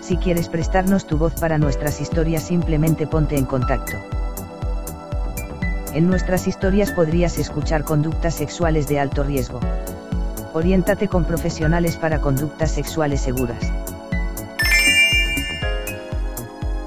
Si 0.00 0.16
quieres 0.16 0.48
prestarnos 0.48 1.06
tu 1.06 1.18
voz 1.18 1.34
para 1.34 1.58
nuestras 1.58 2.00
historias 2.00 2.42
simplemente 2.42 3.06
ponte 3.06 3.36
en 3.36 3.44
contacto. 3.44 3.96
En 5.92 6.08
nuestras 6.08 6.46
historias 6.46 6.92
podrías 6.92 7.38
escuchar 7.38 7.84
conductas 7.84 8.34
sexuales 8.34 8.88
de 8.88 9.00
alto 9.00 9.24
riesgo. 9.24 9.60
Oriéntate 10.52 11.08
con 11.08 11.24
profesionales 11.24 11.96
para 11.96 12.20
conductas 12.20 12.70
sexuales 12.70 13.20
seguras. 13.20 13.72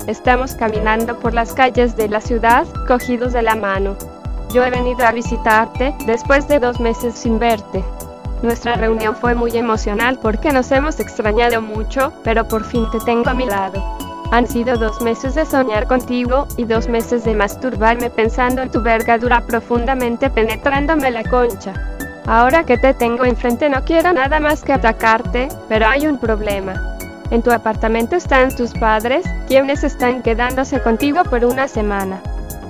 Estamos 0.08 0.56
caminando 0.56 1.18
por 1.20 1.34
las 1.34 1.54
calles 1.54 1.96
de 1.96 2.10
la 2.10 2.20
ciudad, 2.20 2.68
cogidos 2.88 3.32
de 3.32 3.42
la 3.42 3.56
mano. 3.56 3.96
Yo 4.54 4.64
he 4.64 4.70
venido 4.70 5.06
a 5.06 5.14
visitarte, 5.14 5.96
después 6.06 6.48
de 6.48 6.60
dos 6.60 6.80
meses 6.82 7.16
sin 7.16 7.40
verte. 7.40 7.84
Nuestra 8.44 8.76
reunión 8.76 9.16
fue 9.16 9.36
muy 9.36 9.56
emocional 9.56 10.20
porque 10.22 10.52
nos 10.52 10.70
hemos 10.74 11.00
extrañado 11.00 11.62
mucho, 11.62 12.12
pero 12.26 12.46
por 12.46 12.66
fin 12.66 12.86
te 12.92 13.00
tengo 13.00 13.30
a 13.30 13.34
mi 13.34 13.46
lado. 13.46 13.82
Han 14.32 14.48
sido 14.48 14.76
dos 14.78 15.00
meses 15.02 15.36
de 15.36 15.46
soñar 15.46 15.88
contigo, 15.88 16.46
y 16.58 16.66
dos 16.66 16.90
meses 16.90 17.24
de 17.24 17.36
masturbarme 17.36 18.10
pensando 18.10 18.62
en 18.62 18.70
tu 18.70 18.82
vergadura 18.82 19.46
profundamente 19.46 20.30
penetrándome 20.30 21.10
la 21.10 21.24
concha. 21.24 21.74
Ahora 22.26 22.66
que 22.66 22.78
te 22.78 22.94
tengo 22.94 23.24
enfrente 23.24 23.70
no 23.70 23.86
quiero 23.86 24.12
nada 24.12 24.42
más 24.42 24.62
que 24.62 24.74
atacarte, 24.74 25.48
pero 25.70 25.88
hay 25.88 26.06
un 26.06 26.18
problema. 26.18 26.98
En 27.32 27.44
tu 27.44 27.52
apartamento 27.52 28.18
están 28.18 28.54
tus 28.54 28.74
padres, 28.74 29.26
quienes 29.48 29.86
están 29.86 30.22
quedándose 30.22 30.82
contigo 30.82 31.24
por 31.24 31.46
una 31.46 31.70
semana. 31.70 32.22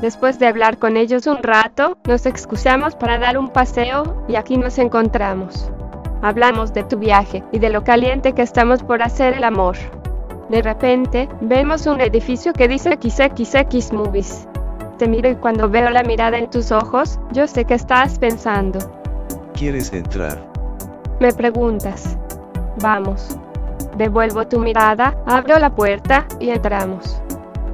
Después 0.04 0.38
de 0.38 0.48
hablar 0.48 0.80
con 0.80 0.98
ellos 0.98 1.28
un 1.28 1.42
rato, 1.42 1.98
nos 2.06 2.26
excusamos 2.26 2.94
para 2.94 3.18
dar 3.20 3.38
un 3.38 3.48
paseo, 3.48 4.26
y 4.28 4.36
aquí 4.36 4.58
nos 4.58 4.78
encontramos. 4.78 5.72
Hablamos 6.22 6.74
de 6.74 6.84
tu 6.84 6.98
viaje, 6.98 7.42
y 7.54 7.60
de 7.60 7.70
lo 7.70 7.86
caliente 7.86 8.34
que 8.34 8.42
estamos 8.42 8.84
por 8.84 9.02
hacer 9.02 9.34
el 9.34 9.46
amor. 9.46 9.78
De 10.50 10.62
repente, 10.62 11.30
vemos 11.40 11.88
un 11.88 12.02
edificio 12.02 12.52
que 12.52 12.68
dice 12.68 13.00
XXX 13.02 13.94
Movies. 13.94 14.46
Te 14.98 15.08
miro 15.08 15.30
y 15.30 15.36
cuando 15.36 15.70
veo 15.70 15.90
la 15.90 16.04
mirada 16.04 16.38
en 16.38 16.50
tus 16.50 16.74
ojos, 16.74 17.18
yo 17.32 17.48
sé 17.48 17.64
que 17.64 17.76
estás 17.76 18.20
pensando. 18.20 18.80
¿Quieres 19.54 19.94
entrar? 19.94 20.38
Me 21.22 21.32
preguntas. 21.32 22.18
Vamos. 22.82 23.38
Devuelvo 23.96 24.46
tu 24.50 24.60
mirada, 24.60 25.16
abro 25.26 25.58
la 25.60 25.74
puerta, 25.74 26.28
y 26.42 26.50
entramos. 26.50 27.23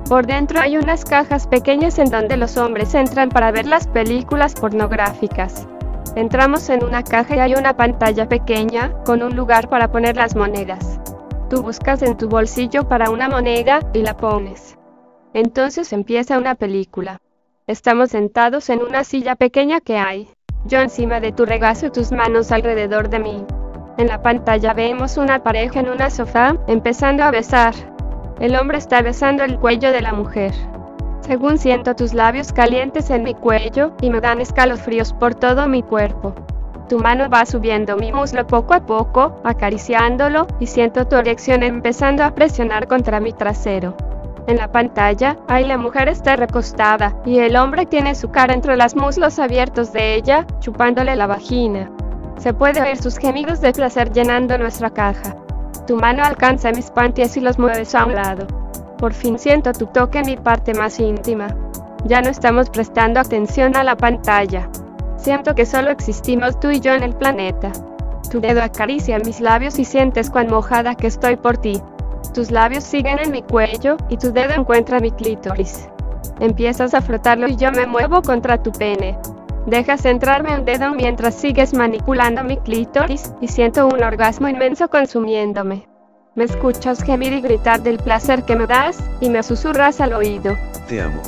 Por 0.10 0.26
dentro 0.26 0.60
hay 0.60 0.76
unas 0.76 1.06
cajas 1.06 1.46
pequeñas 1.46 2.00
en 2.00 2.10
donde 2.10 2.36
los 2.36 2.58
hombres 2.58 2.96
entran 2.96 3.30
para 3.30 3.52
ver 3.52 3.68
las 3.68 3.86
películas 3.86 4.56
pornográficas. 4.56 5.68
Entramos 6.16 6.68
en 6.70 6.84
una 6.84 7.04
caja 7.04 7.36
y 7.36 7.40
hay 7.40 7.54
una 7.54 7.78
pantalla 7.78 8.28
pequeña, 8.28 8.92
con 9.06 9.22
un 9.22 9.36
lugar 9.36 9.70
para 9.70 9.92
poner 9.92 10.16
las 10.16 10.36
monedas. 10.36 11.00
Tú 11.48 11.62
buscas 11.62 12.02
en 12.02 12.18
tu 12.18 12.28
bolsillo 12.28 12.88
para 12.88 13.12
una 13.12 13.30
moneda, 13.30 13.82
y 13.94 14.02
la 14.02 14.18
pones. 14.18 14.80
Entonces 15.36 15.94
empieza 15.94 16.40
una 16.40 16.56
película. 16.56 17.22
Estamos 17.68 18.10
sentados 18.10 18.72
en 18.72 18.82
una 18.82 19.04
silla 19.04 19.36
pequeña 19.36 19.80
que 19.80 20.00
hay. 20.00 20.28
Yo 20.66 20.80
encima 20.80 21.20
de 21.20 21.34
tu 21.34 21.46
regazo 21.46 21.86
y 21.86 21.92
tus 21.92 22.12
manos 22.12 22.52
alrededor 22.52 23.10
de 23.10 23.20
mí. 23.20 23.46
En 24.00 24.08
la 24.08 24.24
pantalla 24.24 24.74
vemos 24.74 25.18
una 25.18 25.44
pareja 25.44 25.82
en 25.82 25.90
una 25.90 26.10
sofá, 26.10 26.58
empezando 26.66 27.24
a 27.24 27.30
besar. 27.30 27.76
El 28.40 28.56
hombre 28.56 28.78
está 28.78 29.02
besando 29.02 29.44
el 29.44 29.60
cuello 29.60 29.92
de 29.92 30.02
la 30.02 30.14
mujer. 30.14 30.54
Según 31.20 31.58
siento 31.58 31.94
tus 31.94 32.14
labios 32.14 32.54
calientes 32.54 33.10
en 33.10 33.24
mi 33.24 33.34
cuello, 33.34 33.92
y 34.02 34.10
me 34.10 34.22
dan 34.22 34.40
escalofríos 34.40 35.12
por 35.12 35.36
todo 35.36 35.68
mi 35.68 35.84
cuerpo. 35.84 36.34
Tu 36.88 36.98
mano 37.00 37.30
va 37.30 37.46
subiendo 37.46 37.98
mi 37.98 38.14
muslo 38.14 38.48
poco 38.48 38.74
a 38.74 38.86
poco, 38.86 39.42
acariciándolo, 39.44 40.48
y 40.62 40.68
siento 40.68 41.06
tu 41.06 41.18
erección 41.18 41.64
empezando 41.64 42.24
a 42.24 42.34
presionar 42.34 42.88
contra 42.88 43.20
mi 43.20 43.34
trasero. 43.34 43.96
En 44.48 44.56
la 44.56 44.72
pantalla, 44.72 45.38
ahí 45.50 45.66
la 45.66 45.78
mujer 45.78 46.08
está 46.08 46.38
recostada, 46.38 47.16
y 47.26 47.40
el 47.40 47.58
hombre 47.58 47.86
tiene 47.86 48.16
su 48.16 48.32
cara 48.32 48.54
entre 48.54 48.78
los 48.78 48.96
muslos 48.96 49.38
abiertos 49.38 49.92
de 49.92 50.16
ella, 50.16 50.48
chupándole 50.62 51.16
la 51.18 51.28
vagina. 51.28 51.92
Se 52.38 52.54
puede 52.54 52.82
oír 52.82 52.96
sus 52.96 53.18
gemidos 53.18 53.60
de 53.60 53.74
placer 53.74 54.14
llenando 54.14 54.58
nuestra 54.58 54.90
caja. 54.90 55.36
Tu 55.88 55.96
mano 55.96 56.24
alcanza 56.24 56.72
mis 56.72 56.92
panties 56.92 57.38
y 57.38 57.42
los 57.42 57.58
mueves 57.58 57.96
a 57.96 58.06
un 58.06 58.16
lado. 58.16 58.46
Por 58.98 59.14
fin 59.14 59.40
siento 59.40 59.72
tu 59.72 59.86
toque 59.88 60.20
en 60.20 60.26
mi 60.26 60.38
parte 60.38 60.74
más 60.74 61.00
íntima. 61.00 61.48
Ya 62.06 62.22
no 62.22 62.30
estamos 62.30 62.70
prestando 62.70 63.20
atención 63.20 63.76
a 63.76 63.84
la 63.84 63.98
pantalla. 63.98 64.70
Siento 65.18 65.56
que 65.56 65.66
solo 65.66 65.90
existimos 65.90 66.60
tú 66.60 66.70
y 66.72 66.80
yo 66.80 66.94
en 66.94 67.04
el 67.04 67.16
planeta. 67.16 67.72
Tu 68.30 68.40
dedo 68.40 68.62
acaricia 68.62 69.20
mis 69.20 69.40
labios 69.42 69.80
y 69.80 69.86
sientes 69.86 70.30
cuán 70.30 70.48
mojada 70.48 70.96
que 70.96 71.08
estoy 71.08 71.36
por 71.36 71.58
ti. 71.58 71.82
Tus 72.34 72.52
labios 72.52 72.84
siguen 72.84 73.20
en 73.20 73.32
mi 73.32 73.42
cuello, 73.42 73.98
y 74.08 74.18
tu 74.18 74.32
dedo 74.32 74.54
encuentra 74.54 75.00
mi 75.00 75.12
clítoris. 75.12 75.90
Empiezas 76.40 76.94
a 76.94 77.02
frotarlo 77.02 77.48
y 77.48 77.56
yo 77.56 77.72
me 77.72 77.86
muevo 77.86 78.22
contra 78.22 78.62
tu 78.62 78.72
pene. 78.72 79.18
Dejas 79.70 80.04
entrarme 80.06 80.56
un 80.58 80.66
dedo 80.66 80.96
mientras 80.96 81.36
sigues 81.36 81.76
manipulando 81.76 82.44
mi 82.44 82.58
clítoris, 82.58 83.32
y 83.40 83.50
siento 83.50 83.86
un 83.86 84.04
orgasmo 84.04 84.48
inmenso 84.48 84.88
consumiéndome. 84.88 85.88
Me 86.34 86.46
escuchas 86.46 87.04
gemir 87.04 87.34
y 87.34 87.42
gritar 87.42 87.84
del 87.84 88.00
placer 88.00 88.44
que 88.46 88.56
me 88.56 88.66
das, 88.66 88.98
y 89.22 89.30
me 89.30 89.44
susurras 89.44 90.02
al 90.02 90.14
oído. 90.14 90.58
Te 90.88 91.04
amo. 91.04 91.22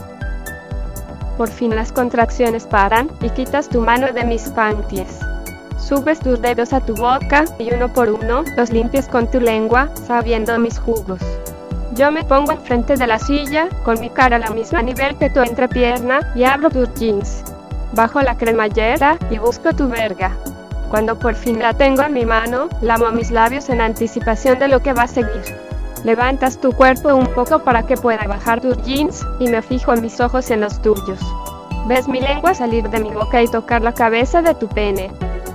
Por 1.37 1.49
fin 1.49 1.75
las 1.75 1.91
contracciones 1.91 2.65
paran, 2.65 3.11
y 3.21 3.29
quitas 3.29 3.69
tu 3.69 3.79
mano 3.79 4.11
de 4.11 4.23
mis 4.23 4.49
panties. 4.49 5.19
Subes 5.77 6.19
tus 6.19 6.41
dedos 6.41 6.73
a 6.73 6.79
tu 6.79 6.95
boca, 6.95 7.45
y 7.59 7.71
uno 7.71 7.93
por 7.93 8.09
uno, 8.09 8.43
los 8.57 8.71
limpias 8.71 9.07
con 9.07 9.29
tu 9.29 9.39
lengua, 9.39 9.87
sabiendo 10.07 10.57
mis 10.57 10.79
jugos. 10.79 11.21
Yo 11.93 12.11
me 12.11 12.23
pongo 12.23 12.53
enfrente 12.53 12.95
de 12.95 13.05
la 13.05 13.19
silla, 13.19 13.69
con 13.83 13.99
mi 13.99 14.09
cara 14.09 14.37
a 14.37 14.39
la 14.39 14.49
misma 14.49 14.81
nivel 14.81 15.15
que 15.17 15.29
tu 15.29 15.41
entrepierna, 15.41 16.21
y 16.33 16.43
abro 16.43 16.71
tus 16.71 16.91
jeans. 16.95 17.43
Bajo 17.93 18.21
la 18.21 18.37
cremallera, 18.37 19.17
y 19.29 19.37
busco 19.37 19.73
tu 19.73 19.87
verga. 19.89 20.31
Cuando 20.89 21.17
por 21.17 21.35
fin 21.35 21.59
la 21.59 21.73
tengo 21.73 22.03
en 22.03 22.13
mi 22.13 22.25
mano, 22.25 22.67
lamo 22.81 23.11
mis 23.11 23.31
labios 23.31 23.69
en 23.69 23.81
anticipación 23.81 24.59
de 24.59 24.67
lo 24.67 24.81
que 24.81 24.93
va 24.93 25.03
a 25.03 25.07
seguir. 25.07 25.43
Levantas 26.03 26.57
tu 26.57 26.71
cuerpo 26.71 27.13
un 27.15 27.27
poco 27.27 27.59
para 27.59 27.83
que 27.83 27.95
pueda 27.95 28.27
bajar 28.27 28.59
tus 28.59 28.77
jeans, 28.83 29.25
y 29.39 29.47
me 29.49 29.61
fijo 29.61 29.93
en 29.93 30.01
mis 30.01 30.19
ojos 30.19 30.49
en 30.51 30.61
los 30.61 30.81
tuyos. 30.81 31.19
Ves 31.87 32.07
mi 32.07 32.19
lengua 32.19 32.53
salir 32.53 32.89
de 32.89 32.99
mi 32.99 33.11
boca 33.11 33.41
y 33.41 33.47
tocar 33.47 33.81
la 33.81 33.93
cabeza 33.93 34.41
de 34.41 34.55
tu 34.55 34.67
pene. 34.67 35.11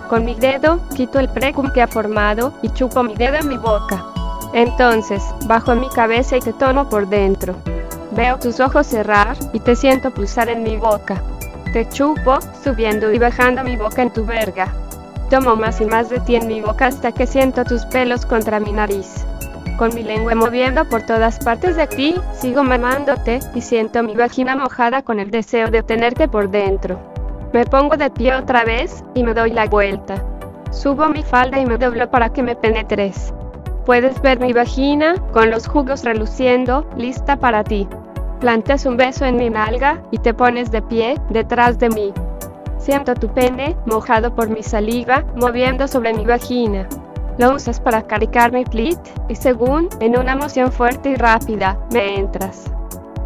Con 0.09 0.25
mi 0.25 0.35
dedo, 0.35 0.81
quito 0.95 1.19
el 1.19 1.29
precum 1.29 1.71
que 1.73 1.83
ha 1.83 1.89
formado, 1.89 2.53
y 2.63 2.69
chupo 2.71 3.03
mi 3.03 3.15
dedo 3.15 3.37
en 3.37 3.49
mi 3.49 3.57
boca. 3.57 4.05
Entonces, 4.53 5.23
bajo 5.47 5.75
mi 5.75 5.89
cabeza 5.89 6.37
y 6.37 6.41
te 6.41 6.53
tomo 6.53 6.89
por 6.89 7.09
dentro. 7.09 7.55
Veo 8.13 8.39
tus 8.39 8.61
ojos 8.61 8.87
cerrar, 8.87 9.37
y 9.53 9.61
te 9.61 9.75
siento 9.75 10.13
pulsar 10.13 10.49
en 10.49 10.63
mi 10.63 10.77
boca. 10.77 11.23
Te 11.73 11.89
chupo, 11.89 12.39
subiendo 12.63 13.13
y 13.13 13.19
bajando 13.19 13.63
mi 13.65 13.77
boca 13.77 14.03
en 14.03 14.13
tu 14.13 14.25
verga. 14.25 14.69
Tomo 15.31 15.57
más 15.57 15.81
y 15.81 15.85
más 15.85 16.09
de 16.09 16.21
ti 16.21 16.37
en 16.37 16.47
mi 16.47 16.61
boca 16.61 16.87
hasta 16.87 17.13
que 17.13 17.27
siento 17.27 17.65
tus 17.65 17.85
pelos 17.87 18.25
contra 18.25 18.61
mi 18.61 18.73
nariz. 18.73 19.27
Con 19.77 19.95
mi 19.95 20.03
lengua 20.03 20.35
moviendo 20.35 20.85
por 20.89 21.03
todas 21.03 21.39
partes 21.39 21.77
de 21.77 21.87
ti, 21.87 22.15
sigo 22.33 22.63
mamándote, 22.63 23.41
y 23.55 23.61
siento 23.61 24.03
mi 24.03 24.15
vagina 24.15 24.57
mojada 24.57 25.03
con 25.03 25.21
el 25.21 25.31
deseo 25.31 25.71
de 25.71 25.83
tenerte 25.83 26.29
por 26.29 26.51
dentro. 26.51 26.99
Me 27.53 27.67
pongo 27.67 27.97
de 27.97 28.09
pie 28.09 28.35
otra 28.35 28.65
vez, 28.65 29.05
y 29.15 29.23
me 29.23 29.35
doy 29.35 29.51
la 29.51 29.67
vuelta. 29.67 30.15
Subo 30.71 31.09
mi 31.09 31.23
falda 31.23 31.59
y 31.59 31.67
me 31.67 31.77
doblo 31.77 32.11
para 32.11 32.33
que 32.33 32.43
me 32.43 32.57
penetres. 32.57 33.35
Puedes 33.85 34.21
ver 34.23 34.41
mi 34.41 34.53
vagina, 34.53 35.15
con 35.33 35.51
los 35.51 35.67
jugos 35.67 36.05
reluciendo, 36.05 36.89
lista 36.97 37.37
para 37.37 37.63
ti. 37.63 37.87
Plantas 38.41 38.85
un 38.85 38.97
beso 38.97 39.25
en 39.25 39.37
mi 39.37 39.49
nalga, 39.49 40.03
y 40.11 40.19
te 40.19 40.35
pones 40.35 40.71
de 40.71 40.83
pie, 40.83 41.21
detrás 41.31 41.79
de 41.79 41.89
mí. 41.89 42.13
Siento 42.79 43.15
tu 43.15 43.29
pene, 43.29 43.77
mojado 43.87 44.35
por 44.35 44.51
mi 44.51 44.63
saliva, 44.63 45.25
moviendo 45.37 45.89
sobre 45.89 46.13
mi 46.13 46.25
vagina. 46.25 46.87
Lo 47.39 47.55
usas 47.55 47.81
para 47.81 48.03
caricar 48.03 48.53
mi 48.53 48.65
clit, 48.65 48.99
y 49.29 49.35
según, 49.35 49.89
en 50.01 50.19
una 50.19 50.37
moción 50.37 50.71
fuerte 50.71 51.11
y 51.11 51.15
rápida, 51.17 51.79
me 51.93 52.19
entras. 52.19 52.71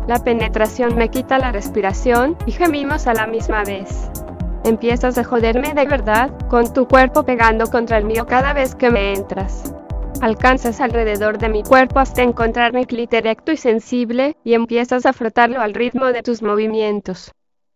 La 0.06 0.18
penetración 0.18 0.96
me 0.96 1.08
quita 1.08 1.38
la 1.38 1.52
respiración, 1.52 2.36
y 2.46 2.52
gemimos 2.52 3.06
a 3.06 3.14
la 3.14 3.26
misma 3.26 3.64
vez. 3.64 4.10
Empiezas 4.64 5.18
a 5.18 5.24
joderme 5.24 5.74
de 5.74 5.86
verdad, 5.86 6.30
con 6.48 6.72
tu 6.72 6.86
cuerpo 6.86 7.24
pegando 7.24 7.66
contra 7.66 7.98
el 7.98 8.04
mío 8.04 8.26
cada 8.26 8.52
vez 8.52 8.74
que 8.74 8.90
me 8.90 9.14
entras. 9.14 9.74
Alcanzas 10.20 10.80
alrededor 10.80 11.38
de 11.38 11.48
mi 11.48 11.62
cuerpo 11.62 11.98
hasta 11.98 12.22
encontrar 12.22 12.72
mi 12.74 12.84
clítoris 12.84 13.24
recto 13.24 13.52
y 13.52 13.56
sensible, 13.56 14.36
y 14.44 14.54
empiezas 14.54 15.06
a 15.06 15.12
frotarlo 15.12 15.60
al 15.60 15.74
ritmo 15.74 16.06
de 16.06 16.22
tus 16.22 16.42
movimientos. 16.42 17.32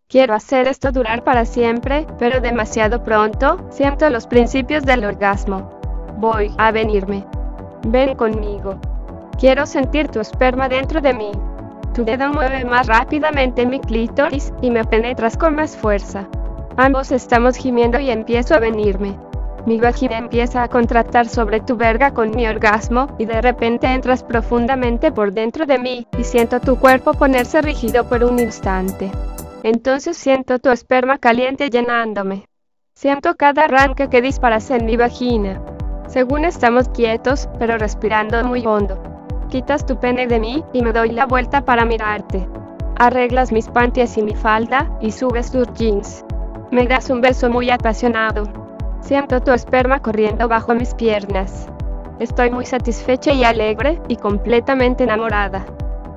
Quiero 0.07 0.35
hacer 0.35 0.67
esto 0.67 0.91
durar 0.91 1.23
para 1.23 1.45
siempre, 1.45 2.05
pero 2.19 2.39
demasiado 2.39 3.03
pronto, 3.03 3.67
siento 3.71 4.07
los 4.11 4.27
principios 4.27 4.83
del 4.83 5.03
orgasmo. 5.03 5.79
Voy 6.19 6.53
a 6.59 6.71
venirme. 6.71 7.25
Ven 7.87 8.15
conmigo. 8.15 8.79
Quiero 9.39 9.65
sentir 9.65 10.07
tu 10.09 10.19
esperma 10.19 10.69
dentro 10.69 11.01
de 11.01 11.13
mí. 11.13 11.31
Tu 11.95 12.05
dedo 12.05 12.29
mueve 12.29 12.63
más 12.65 12.85
rápidamente 12.85 13.65
mi 13.65 13.79
clítoris, 13.79 14.53
y 14.61 14.69
me 14.69 14.83
penetras 14.85 15.35
con 15.35 15.55
más 15.55 15.75
fuerza. 15.75 16.29
Ambos 16.77 17.11
estamos 17.11 17.57
gimiendo 17.57 17.99
y 17.99 18.11
empiezo 18.11 18.53
a 18.53 18.59
venirme. 18.59 19.17
Mi 19.65 19.79
vagina 19.79 20.19
empieza 20.19 20.61
a 20.61 20.67
contractar 20.67 21.27
sobre 21.27 21.59
tu 21.59 21.75
verga 21.75 22.13
con 22.13 22.29
mi 22.35 22.45
orgasmo, 22.45 23.07
y 23.17 23.25
de 23.25 23.41
repente 23.41 23.87
entras 23.87 24.23
profundamente 24.23 25.11
por 25.11 25.33
dentro 25.33 25.65
de 25.65 25.79
mí, 25.79 26.07
y 26.19 26.23
siento 26.23 26.59
tu 26.59 26.75
cuerpo 26.77 27.13
ponerse 27.13 27.63
rígido 27.63 28.07
por 28.07 28.23
un 28.23 28.39
instante. 28.39 29.11
Entonces 29.63 30.17
siento 30.17 30.59
tu 30.59 30.69
esperma 30.69 31.17
caliente 31.17 31.71
llenándome. 31.71 32.45
Siento 32.93 33.33
cada 33.35 33.63
arranque 33.63 34.07
que 34.07 34.21
disparas 34.21 34.69
en 34.69 34.85
mi 34.85 34.97
vagina. 34.97 35.59
Según 36.07 36.45
estamos 36.45 36.87
quietos, 36.89 37.49
pero 37.57 37.79
respirando 37.79 38.43
muy 38.43 38.67
hondo. 38.67 39.01
Quitas 39.49 39.83
tu 39.83 39.99
pene 39.99 40.27
de 40.27 40.39
mí, 40.39 40.63
y 40.73 40.83
me 40.83 40.93
doy 40.93 41.09
la 41.09 41.25
vuelta 41.25 41.65
para 41.65 41.85
mirarte. 41.85 42.47
Arreglas 42.97 43.51
mis 43.51 43.67
panties 43.67 44.15
y 44.17 44.21
mi 44.21 44.35
falda, 44.35 44.95
y 45.01 45.11
subes 45.11 45.51
tus 45.51 45.73
jeans. 45.73 46.23
Me 46.69 46.85
das 46.85 47.09
un 47.09 47.21
beso 47.21 47.49
muy 47.49 47.71
apasionado. 47.71 48.64
Siento 49.05 49.39
tu 49.39 49.51
esperma 49.51 50.01
corriendo 50.01 50.47
bajo 50.47 50.73
mis 50.73 50.95
piernas. 50.95 51.67
Estoy 52.19 52.49
muy 52.49 52.65
satisfecha 52.65 53.31
y 53.33 53.43
alegre, 53.43 54.01
y 54.07 54.15
completamente 54.15 55.03
enamorada. 55.03 55.63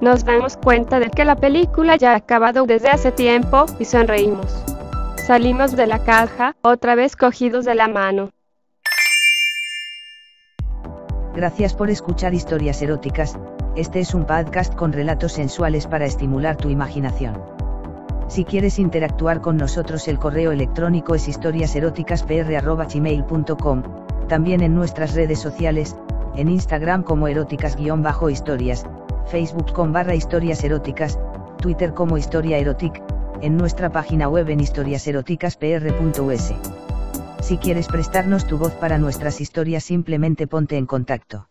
Nos 0.00 0.25
damos 0.25 0.56
cuenta 0.56 0.99
de 0.99 1.11
que 1.11 1.26
la 1.26 1.37
película 1.37 1.96
ya 1.96 2.12
ha 2.12 2.17
acabado 2.17 2.64
desde 2.64 2.88
hace 2.88 3.12
tiempo, 3.12 3.67
y 3.79 3.85
sonreímos. 3.85 4.64
Salimos 5.17 5.76
de 5.76 5.87
la 5.87 5.99
caja, 5.99 6.56
otra 6.62 6.94
vez 6.94 7.14
cogidos 7.14 7.67
de 7.67 7.75
la 7.75 7.88
mano. 7.88 8.31
Gracias 11.34 11.75
por 11.75 11.91
escuchar 11.91 12.32
historias 12.32 12.81
eróticas, 12.81 13.38
este 13.76 14.00
es 14.00 14.14
un 14.14 14.25
podcast 14.25 14.75
con 14.75 14.94
relatos 14.94 15.32
sensuales 15.32 15.87
para 15.87 16.06
estimular 16.06 16.56
tu 16.56 16.70
imaginación. 16.70 17.57
Si 18.28 18.44
quieres 18.44 18.78
interactuar 18.78 19.40
con 19.40 19.56
nosotros 19.56 20.06
el 20.06 20.19
correo 20.19 20.52
electrónico 20.52 21.14
es 21.14 21.28
historiaseroticaspr.gmail.com, 21.28 23.82
también 24.28 24.60
en 24.60 24.75
nuestras 24.75 25.14
redes 25.14 25.38
sociales, 25.38 25.96
en 26.36 26.50
Instagram 26.50 27.04
como 27.04 27.26
eróticas-historias, 27.26 28.84
Facebook 29.30 29.72
con 29.72 29.94
barra 29.94 30.14
historias 30.14 30.62
eróticas, 30.62 31.19
Twitter 31.56 31.94
como 31.94 32.19
historia 32.19 32.58
erotic, 32.58 33.02
en 33.40 33.56
nuestra 33.56 33.90
página 33.90 34.28
web 34.28 34.50
en 34.50 34.60
historiaseroticaspr.us. 34.60 36.52
Si 37.40 37.56
quieres 37.56 37.88
prestarnos 37.88 38.46
tu 38.46 38.58
voz 38.58 38.74
para 38.74 38.98
nuestras 38.98 39.40
historias 39.40 39.84
simplemente 39.84 40.46
ponte 40.46 40.76
en 40.76 40.84
contacto. 40.84 41.48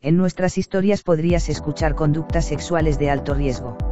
En 0.00 0.16
nuestras 0.16 0.58
historias 0.58 1.04
podrías 1.04 1.48
escuchar 1.48 1.94
conductas 1.94 2.46
sexuales 2.46 2.98
de 2.98 3.08
alto 3.08 3.34
riesgo. 3.34 3.91